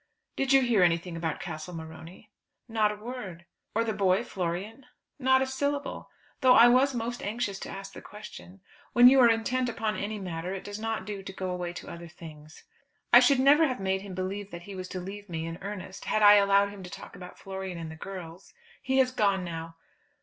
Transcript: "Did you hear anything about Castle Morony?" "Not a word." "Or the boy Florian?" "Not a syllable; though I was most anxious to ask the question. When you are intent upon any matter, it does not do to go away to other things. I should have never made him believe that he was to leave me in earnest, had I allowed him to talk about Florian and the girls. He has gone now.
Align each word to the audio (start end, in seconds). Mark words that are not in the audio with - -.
"Did 0.35 0.51
you 0.51 0.61
hear 0.63 0.81
anything 0.81 1.15
about 1.15 1.39
Castle 1.39 1.75
Morony?" 1.75 2.31
"Not 2.67 2.91
a 2.91 2.95
word." 2.95 3.45
"Or 3.75 3.83
the 3.83 3.93
boy 3.93 4.23
Florian?" 4.23 4.87
"Not 5.19 5.43
a 5.43 5.45
syllable; 5.45 6.09
though 6.39 6.55
I 6.55 6.67
was 6.69 6.95
most 6.95 7.21
anxious 7.21 7.59
to 7.59 7.69
ask 7.69 7.93
the 7.93 8.01
question. 8.01 8.61
When 8.93 9.07
you 9.07 9.19
are 9.19 9.29
intent 9.29 9.69
upon 9.69 9.97
any 9.97 10.17
matter, 10.17 10.55
it 10.55 10.63
does 10.63 10.79
not 10.79 11.05
do 11.05 11.21
to 11.21 11.31
go 11.31 11.51
away 11.51 11.71
to 11.73 11.87
other 11.87 12.07
things. 12.07 12.63
I 13.13 13.19
should 13.19 13.37
have 13.37 13.45
never 13.45 13.75
made 13.79 14.01
him 14.01 14.15
believe 14.15 14.49
that 14.49 14.63
he 14.63 14.73
was 14.73 14.87
to 14.87 14.99
leave 14.99 15.29
me 15.29 15.45
in 15.45 15.59
earnest, 15.61 16.05
had 16.05 16.23
I 16.23 16.33
allowed 16.33 16.69
him 16.69 16.81
to 16.81 16.89
talk 16.89 17.15
about 17.15 17.37
Florian 17.37 17.77
and 17.77 17.91
the 17.91 17.95
girls. 17.95 18.55
He 18.81 18.97
has 18.97 19.11
gone 19.11 19.43
now. 19.43 19.75